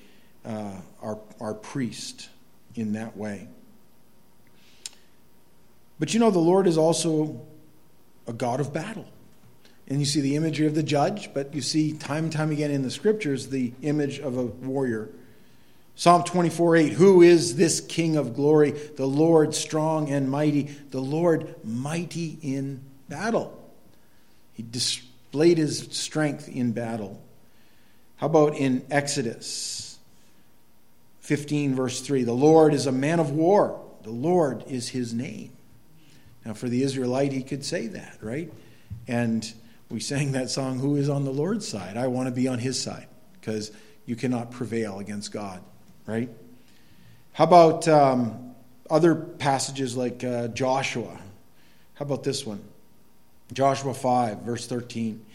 [0.44, 2.28] uh, our, our priest
[2.76, 3.48] in that way.
[6.00, 7.42] But you know, the Lord is also
[8.28, 9.08] a God of battle.
[9.88, 12.72] And you see the imagery of the judge, but you see time and time again
[12.72, 15.10] in the scriptures the image of a warrior.
[15.96, 18.72] Psalm 24 8 Who is this King of glory?
[18.72, 23.62] The Lord strong and mighty, the Lord mighty in battle.
[24.54, 27.22] He displayed his strength in battle.
[28.18, 29.85] How about in Exodus
[31.26, 32.24] 15, verse 3?
[32.24, 35.52] The Lord is a man of war, the Lord is his name.
[36.46, 38.54] Now, for the Israelite, he could say that, right?
[39.08, 39.52] And
[39.90, 41.98] we sang that song, Who is on the Lord's side?
[41.98, 43.72] I want to be on his side because
[44.06, 45.64] you cannot prevail against God,
[46.06, 46.30] right?
[47.34, 48.54] How about um,
[48.88, 51.20] other passages like uh, Joshua?
[51.96, 52.64] How about this one?
[53.52, 55.26] Joshua 5, verse 13.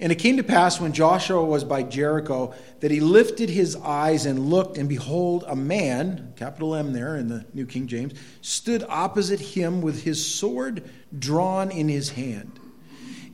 [0.00, 4.24] And it came to pass when Joshua was by Jericho that he lifted his eyes
[4.24, 8.82] and looked, and behold, a man, capital M there in the New King James, stood
[8.88, 12.58] opposite him with his sword drawn in his hand.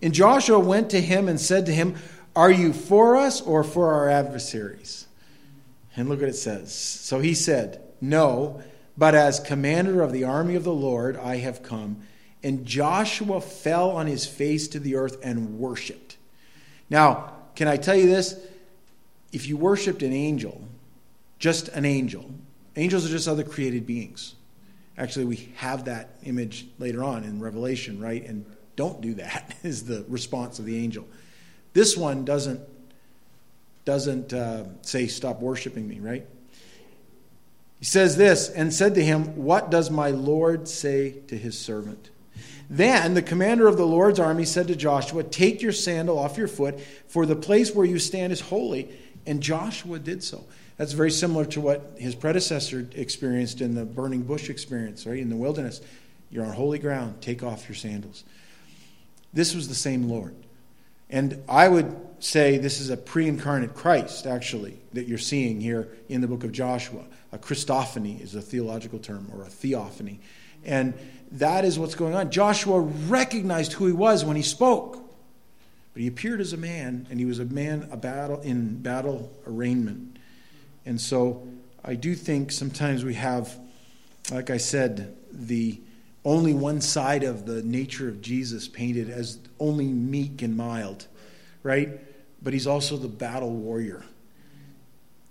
[0.03, 1.95] And Joshua went to him and said to him,
[2.35, 5.07] Are you for us or for our adversaries?
[5.97, 6.75] And look what it says.
[6.75, 8.61] So he said, No,
[8.99, 12.03] but as commander of the army of the Lord I have come.
[12.43, 16.06] And Joshua fell on his face to the earth and worshiped.
[16.91, 18.39] Now, can I tell you this?
[19.33, 20.63] If you worshiped an angel,
[21.39, 22.31] just an angel,
[22.77, 24.35] angels are just other created beings.
[24.99, 28.25] Actually, we have that image later on in Revelation, right?
[28.25, 28.47] And
[28.77, 31.07] don't do that is the response of the angel.
[31.73, 32.61] This one doesn't
[33.85, 36.27] doesn't uh, say stop worshiping me, right?
[37.79, 42.11] He says this and said to him, "What does my Lord say to his servant?"
[42.69, 46.49] Then the commander of the Lord's army said to Joshua, Take your sandal off your
[46.49, 48.91] foot, for the place where you stand is holy.
[49.27, 50.45] And Joshua did so.
[50.77, 55.19] That's very similar to what his predecessor experienced in the burning bush experience, right?
[55.19, 55.81] In the wilderness.
[56.31, 58.25] You're on holy ground, take off your sandals.
[59.33, 60.35] This was the same Lord.
[61.09, 65.89] And I would say this is a pre incarnate Christ, actually, that you're seeing here
[66.09, 67.05] in the book of Joshua.
[67.33, 70.21] A Christophany is a theological term, or a theophany.
[70.67, 70.93] And
[71.33, 72.31] that is what's going on.
[72.31, 74.99] Joshua recognized who he was when he spoke.
[75.95, 79.33] But he appeared as a man, and he was a man a battle in battle
[79.47, 80.19] arraignment.
[80.85, 81.49] And so
[81.83, 83.59] I do think sometimes we have,
[84.31, 85.81] like I said, the
[86.25, 91.07] only one side of the nature of Jesus painted as only meek and mild,
[91.63, 92.01] right?
[92.43, 94.05] But he's also the battle warrior.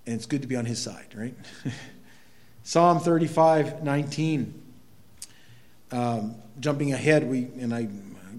[0.08, 1.36] And it's good to be on his side, right?
[2.64, 4.65] Psalm 35 19.
[5.92, 7.84] Um, jumping ahead, we and I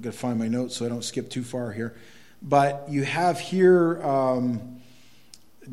[0.00, 1.96] got to find my notes so I don't skip too far here.
[2.42, 4.80] But you have here um,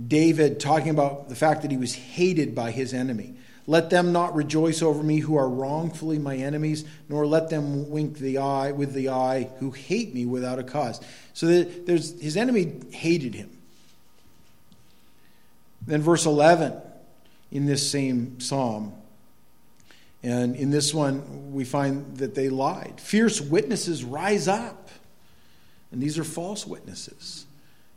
[0.08, 3.36] David talking about the fact that he was hated by his enemy.
[3.66, 8.18] Let them not rejoice over me who are wrongfully my enemies, nor let them wink
[8.18, 11.00] the eye with the eye who hate me without a cause.
[11.34, 13.50] So that there's his enemy hated him.
[15.86, 16.74] Then verse 11
[17.52, 18.94] in this same psalm
[20.24, 23.00] and in this one, we find that they lied.
[23.00, 24.90] Fierce witnesses rise up.
[25.92, 27.46] And these are false witnesses.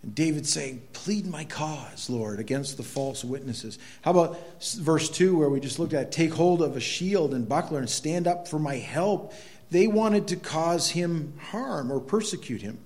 [0.03, 3.79] And David saying, Plead my cause, Lord, against the false witnesses.
[4.03, 7.49] How about verse 2, where we just looked at, Take hold of a shield and
[7.49, 9.33] buckler and stand up for my help.
[9.71, 12.79] They wanted to cause him harm or persecute him.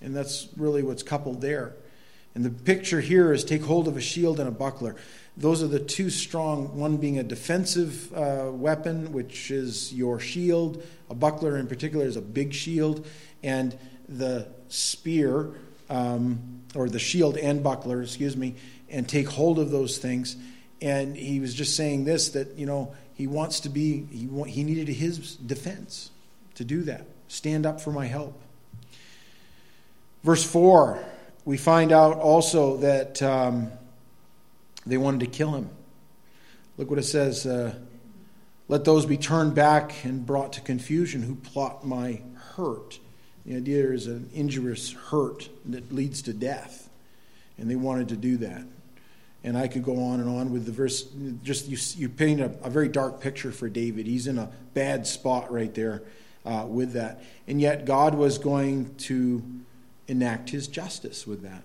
[0.00, 1.74] And that's really what's coupled there.
[2.34, 4.96] And the picture here is take hold of a shield and a buckler.
[5.38, 10.82] Those are the two strong, one being a defensive uh, weapon, which is your shield.
[11.10, 13.06] A buckler, in particular, is a big shield.
[13.44, 15.54] And the spear,
[15.88, 18.56] um, or the shield and buckler, excuse me,
[18.90, 20.36] and take hold of those things.
[20.82, 24.64] And he was just saying this that, you know, he wants to be, he, he
[24.64, 26.10] needed his defense
[26.56, 27.06] to do that.
[27.28, 28.36] Stand up for my help.
[30.24, 30.98] Verse 4,
[31.44, 33.22] we find out also that.
[33.22, 33.70] Um,
[34.88, 35.70] they wanted to kill him.
[36.76, 37.46] Look what it says.
[37.46, 37.74] Uh,
[38.68, 42.20] Let those be turned back and brought to confusion who plot my
[42.56, 42.98] hurt.
[43.46, 46.88] The idea is an injurious hurt that leads to death.
[47.56, 48.62] And they wanted to do that.
[49.42, 51.04] And I could go on and on with the verse.
[51.42, 54.06] Just you, you paint a, a very dark picture for David.
[54.06, 56.02] He's in a bad spot right there
[56.44, 57.22] uh, with that.
[57.46, 59.42] And yet God was going to
[60.08, 61.62] enact his justice with that.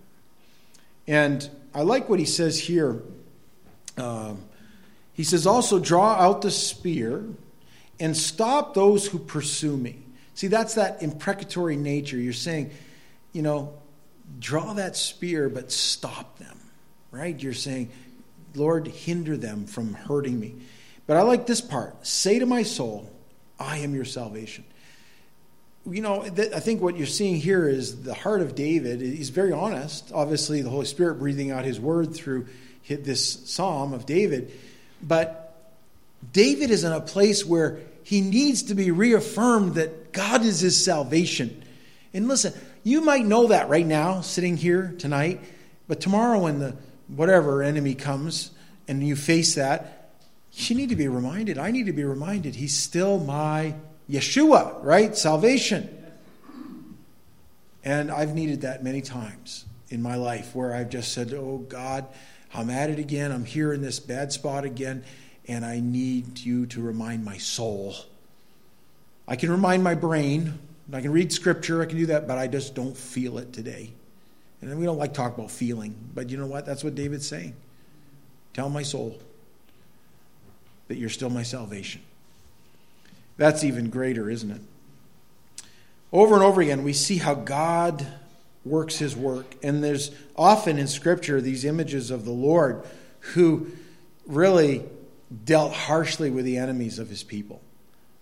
[1.08, 3.02] And I like what he says here.
[3.98, 4.44] Um,
[5.14, 7.24] he says, also draw out the spear
[8.00, 10.00] and stop those who pursue me.
[10.34, 12.18] See, that's that imprecatory nature.
[12.18, 12.72] You're saying,
[13.32, 13.74] you know,
[14.40, 16.60] draw that spear, but stop them,
[17.12, 17.40] right?
[17.42, 17.92] You're saying,
[18.56, 20.56] Lord, hinder them from hurting me.
[21.06, 23.10] But I like this part say to my soul,
[23.60, 24.64] I am your salvation.
[25.86, 29.02] You know, I think what you're seeing here is the heart of David.
[29.02, 30.12] He's very honest.
[30.14, 32.48] Obviously, the Holy Spirit breathing out his word through
[32.88, 34.52] this psalm of David.
[35.02, 35.56] But
[36.32, 40.82] David is in a place where he needs to be reaffirmed that God is his
[40.82, 41.64] salvation.
[42.14, 45.42] And listen, you might know that right now, sitting here tonight,
[45.88, 46.76] but tomorrow when the
[47.08, 48.52] whatever enemy comes
[48.88, 50.12] and you face that,
[50.52, 51.58] you need to be reminded.
[51.58, 53.76] I need to be reminded he's still my
[54.10, 55.16] Yeshua, right?
[55.16, 55.90] Salvation.
[57.84, 62.08] And I've needed that many times in my life where I've just said, Oh God,
[62.54, 63.32] I'm at it again.
[63.32, 65.04] I'm here in this bad spot again,
[65.48, 67.96] and I need you to remind my soul.
[69.28, 70.60] I can remind my brain.
[70.92, 71.82] I can read scripture.
[71.82, 73.92] I can do that, but I just don't feel it today.
[74.62, 76.66] And we don't like talk about feeling, but you know what?
[76.66, 77.56] That's what David's saying.
[78.54, 79.20] Tell my soul
[80.88, 82.02] that you're still my salvation.
[83.38, 84.62] That's even greater, isn't it?
[86.12, 88.06] Over and over again, we see how God
[88.64, 89.56] works his work.
[89.64, 92.84] And there's often in Scripture these images of the Lord
[93.20, 93.72] who
[94.28, 94.84] really
[95.44, 97.62] dealt harshly with the enemies of his people.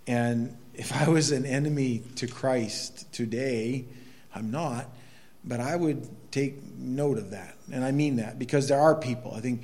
[0.08, 3.86] And if I was an enemy to Christ today,
[4.34, 4.88] I'm not,
[5.44, 7.56] but I would take note of that.
[7.72, 9.34] And I mean that because there are people.
[9.36, 9.64] I think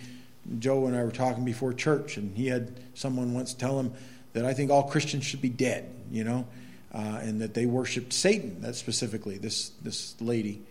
[0.59, 3.93] Joe and I were talking before church, and he had someone once tell him
[4.33, 6.47] that I think all Christians should be dead, you know
[6.93, 8.61] uh, and that they worshipped Satan.
[8.61, 10.61] That specifically, this this lady,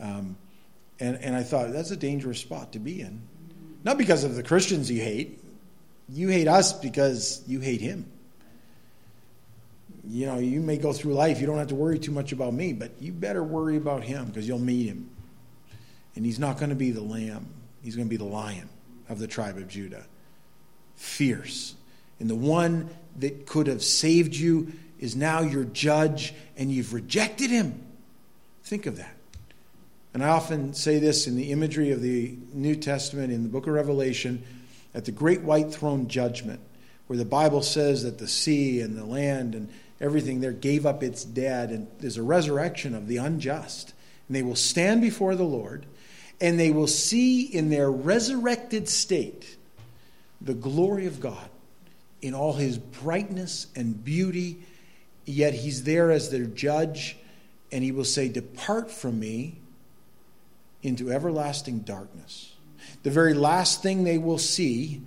[0.00, 0.36] um,
[1.00, 3.20] and and I thought that's a dangerous spot to be in,
[3.84, 5.42] not because of the Christians you hate,
[6.08, 8.06] you hate us because you hate him.
[10.06, 12.54] You know, you may go through life, you don't have to worry too much about
[12.54, 15.10] me, but you better worry about him because you'll meet him.
[16.16, 17.46] And he's not going to be the lamb,
[17.82, 18.70] he's going to be the lion
[19.10, 20.06] of the tribe of Judah.
[20.96, 21.74] Fierce.
[22.20, 27.50] And the one that could have saved you is now your judge and you've rejected
[27.50, 27.84] him.
[28.64, 29.14] Think of that.
[30.14, 33.66] And I often say this in the imagery of the New Testament in the book
[33.66, 34.42] of Revelation
[34.94, 36.60] at the great white throne judgment,
[37.06, 39.68] where the Bible says that the sea and the land and
[40.00, 43.92] everything there gave up its dead, and there's a resurrection of the unjust.
[44.26, 45.86] And they will stand before the Lord,
[46.40, 49.56] and they will see in their resurrected state
[50.40, 51.48] the glory of God
[52.20, 54.62] in all his brightness and beauty
[55.28, 57.16] yet he's there as their judge,
[57.70, 59.58] and he will say, Depart from me
[60.82, 62.54] into everlasting darkness.
[63.02, 65.02] The very last thing they will see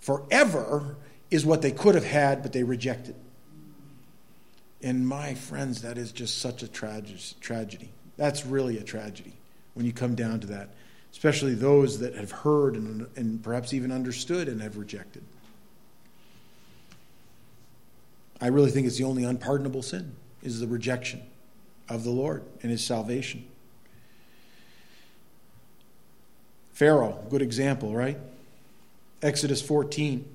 [0.00, 0.96] forever
[1.30, 3.14] is what they could have had, but they rejected.
[4.82, 7.92] And my friends, that is just such a tragedy.
[8.16, 9.32] That's really a tragedy
[9.74, 10.74] when you come down to that,
[11.12, 15.22] especially those that have heard and, and perhaps even understood and have rejected.
[18.42, 21.22] I really think it's the only unpardonable sin is the rejection
[21.88, 23.46] of the Lord and his salvation.
[26.72, 28.18] Pharaoh, good example, right?
[29.22, 30.28] Exodus 14.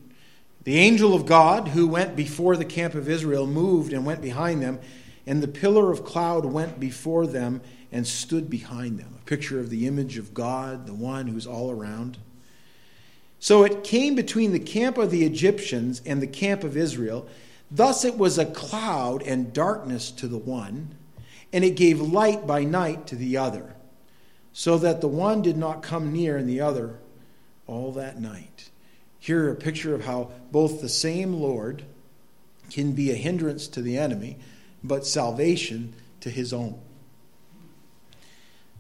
[0.64, 4.62] The angel of God who went before the camp of Israel moved and went behind
[4.62, 4.80] them,
[5.26, 7.60] and the pillar of cloud went before them
[7.92, 9.16] and stood behind them.
[9.22, 12.18] A picture of the image of God, the one who's all around.
[13.42, 17.28] So it came between the camp of the Egyptians and the camp of Israel
[17.70, 20.96] Thus it was a cloud and darkness to the one,
[21.52, 23.76] and it gave light by night to the other,
[24.54, 27.00] so that the one did not come near and the other
[27.66, 28.70] all that night.
[29.20, 31.84] Here, a picture of how both the same Lord
[32.72, 34.38] can be a hindrance to the enemy,
[34.84, 36.80] but salvation to his own.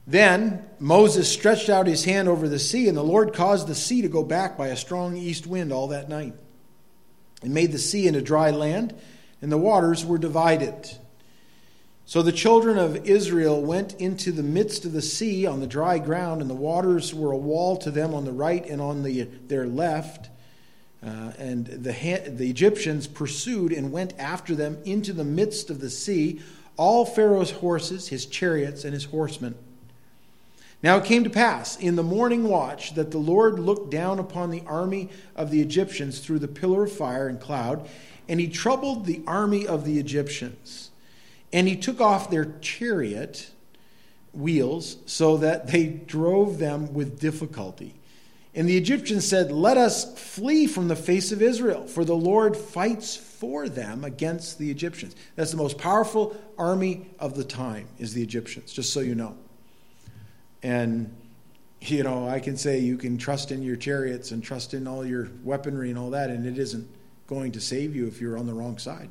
[0.05, 4.01] Then Moses stretched out his hand over the sea, and the Lord caused the sea
[4.01, 6.33] to go back by a strong east wind all that night
[7.41, 8.95] and made the sea into dry land,
[9.41, 10.89] and the waters were divided.
[12.05, 15.99] So the children of Israel went into the midst of the sea on the dry
[15.99, 19.23] ground, and the waters were a wall to them on the right and on the,
[19.23, 20.29] their left.
[21.05, 21.91] Uh, and the,
[22.29, 26.41] the Egyptians pursued and went after them into the midst of the sea,
[26.77, 29.55] all Pharaoh's horses, his chariots, and his horsemen.
[30.83, 34.51] Now it came to pass in the morning watch that the Lord looked down upon
[34.51, 37.87] the army of the Egyptians through the pillar of fire and cloud,
[38.29, 40.91] and he troubled the army of the Egyptians.
[41.51, 43.49] And he took off their chariot
[44.33, 47.95] wheels so that they drove them with difficulty.
[48.53, 52.55] And the Egyptians said, Let us flee from the face of Israel, for the Lord
[52.55, 55.15] fights for them against the Egyptians.
[55.35, 59.35] That's the most powerful army of the time, is the Egyptians, just so you know.
[60.63, 61.15] And,
[61.81, 65.05] you know, I can say you can trust in your chariots and trust in all
[65.05, 66.87] your weaponry and all that, and it isn't
[67.27, 69.09] going to save you if you're on the wrong side.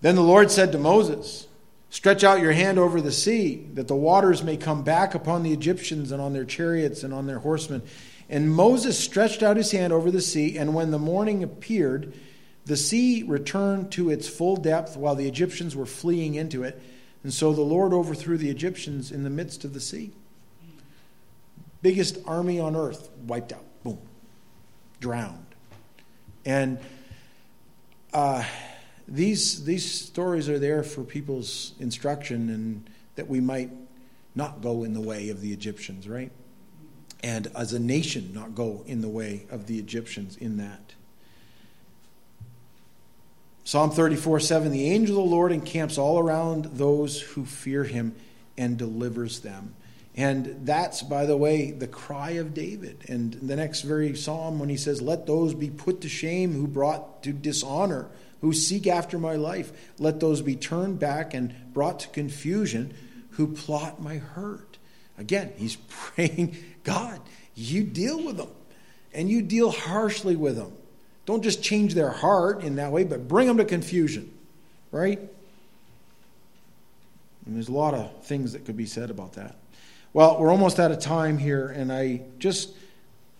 [0.00, 1.46] Then the Lord said to Moses,
[1.94, 5.52] Stretch out your hand over the sea, that the waters may come back upon the
[5.52, 7.82] Egyptians and on their chariots and on their horsemen.
[8.28, 12.12] And Moses stretched out his hand over the sea, and when the morning appeared,
[12.66, 16.82] the sea returned to its full depth while the Egyptians were fleeing into it.
[17.24, 20.12] And so the Lord overthrew the Egyptians in the midst of the sea.
[21.82, 23.64] Biggest army on earth wiped out.
[23.82, 23.98] Boom.
[25.00, 25.46] Drowned.
[26.44, 26.78] And
[28.12, 28.44] uh,
[29.08, 33.70] these, these stories are there for people's instruction and that we might
[34.34, 36.30] not go in the way of the Egyptians, right?
[37.22, 40.93] And as a nation, not go in the way of the Egyptians in that.
[43.64, 48.14] Psalm 34 7 The angel of the Lord encamps all around those who fear him
[48.56, 49.74] and delivers them.
[50.16, 53.04] And that's, by the way, the cry of David.
[53.08, 56.66] And the next very psalm, when he says, Let those be put to shame who
[56.66, 58.08] brought to dishonor
[58.44, 59.72] who seek after my life.
[59.98, 62.92] Let those be turned back and brought to confusion
[63.30, 64.76] who plot my hurt.
[65.16, 67.20] Again, he's praying, God,
[67.54, 68.50] you deal with them
[69.14, 70.72] and you deal harshly with them.
[71.26, 74.32] Don't just change their heart in that way, but bring them to confusion,
[74.90, 75.18] right?
[77.46, 79.56] And there's a lot of things that could be said about that.
[80.12, 82.70] Well, we're almost out of time here, and I just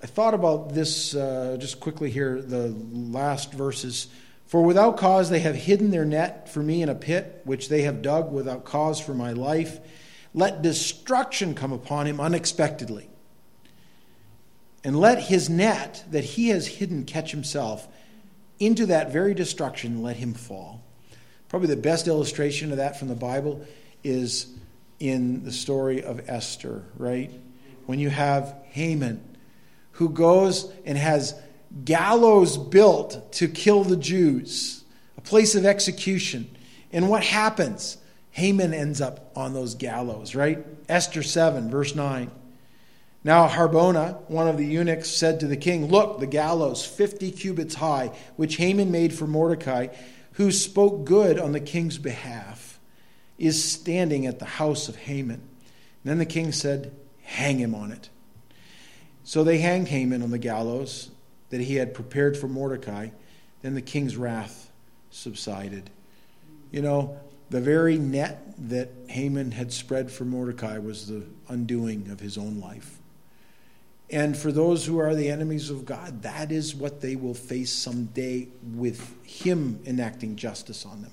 [0.03, 2.43] I thought about this uh, just quickly here.
[2.43, 4.09] The last verses
[4.47, 7.83] for without cause they have hidden their net for me in a pit, which they
[7.83, 9.79] have dug without cause for my life.
[10.35, 13.09] Let destruction come upon him unexpectedly.
[14.85, 17.89] And let his net that he has hidden catch himself.
[18.61, 20.85] Into that very destruction, let him fall.
[21.49, 23.65] Probably the best illustration of that from the Bible
[24.05, 24.47] is
[25.01, 27.31] in the story of Esther, right?
[27.87, 29.37] When you have Haman,
[29.93, 31.35] who goes and has
[31.85, 34.85] gallows built to kill the Jews,
[35.17, 36.55] a place of execution.
[36.93, 37.97] And what happens?
[38.31, 40.65] Haman ends up on those gallows, right?
[40.89, 42.31] Esther 7, verse 9.
[43.25, 47.77] Now Harbona, one of the eunuchs, said to the king, Look, the gallows, 50 cubits
[47.77, 49.89] high, which Haman made for Mordecai,
[50.33, 52.79] who spoke good on the king's behalf,
[53.39, 55.41] is standing at the house of Haman.
[55.41, 58.11] And then the king said, Hang him on it.
[59.25, 61.11] So they hanged Haman on the gallows,
[61.49, 63.09] that he had prepared for Mordecai,
[63.63, 64.71] then the king's wrath
[65.11, 65.89] subsided.
[66.71, 67.19] You know,
[67.49, 72.61] the very net that Haman had spread for Mordecai was the undoing of his own
[72.61, 72.99] life.
[74.11, 77.73] And for those who are the enemies of God, that is what they will face
[77.73, 81.13] someday with him enacting justice on them.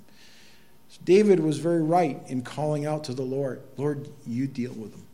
[0.89, 4.91] So David was very right in calling out to the Lord Lord, you deal with
[4.91, 5.05] them.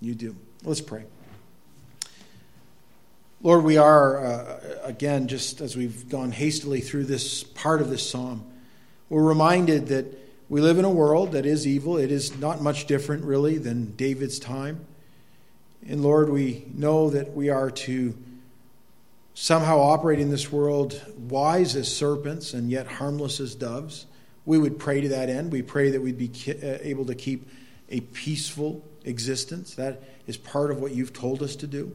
[0.00, 0.36] You do.
[0.62, 1.04] Let's pray.
[3.42, 8.08] Lord, we are, uh, again, just as we've gone hastily through this part of this
[8.08, 8.44] psalm,
[9.10, 10.06] we're reminded that
[10.48, 11.98] we live in a world that is evil.
[11.98, 14.86] It is not much different, really, than David's time.
[15.86, 18.16] And Lord, we know that we are to
[19.34, 24.06] somehow operate in this world wise as serpents and yet harmless as doves.
[24.46, 25.52] We would pray to that end.
[25.52, 27.48] We pray that we'd be uh, able to keep
[27.90, 29.74] a peaceful existence.
[29.74, 31.94] That is part of what you've told us to do.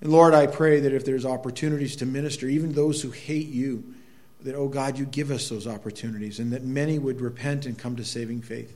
[0.00, 3.94] And Lord, I pray that if there's opportunities to minister, even those who hate you,
[4.42, 7.96] that, oh God, you give us those opportunities and that many would repent and come
[7.96, 8.74] to saving faith.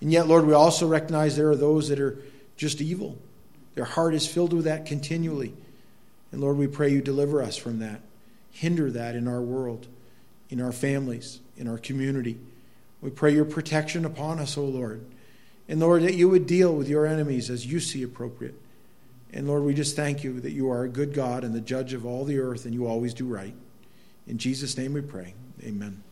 [0.00, 2.18] And yet, Lord, we also recognize there are those that are
[2.56, 3.18] just evil.
[3.74, 5.54] Their heart is filled with that continually.
[6.32, 8.00] And Lord, we pray you deliver us from that.
[8.50, 9.86] Hinder that in our world,
[10.48, 12.38] in our families, in our community.
[13.00, 15.04] We pray your protection upon us, O Lord.
[15.68, 18.54] And Lord, that you would deal with your enemies as you see appropriate.
[19.32, 21.92] And Lord, we just thank you that you are a good God and the judge
[21.92, 23.54] of all the earth, and you always do right.
[24.26, 25.34] In Jesus' name we pray.
[25.62, 26.05] Amen.